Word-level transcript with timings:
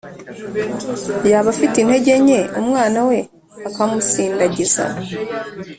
yaba 1.31 1.47
afite 1.53 1.75
intege 1.79 2.11
nke 2.23 2.41
umwana 2.61 2.99
we 3.09 3.17
akamusindagiza. 3.67 4.83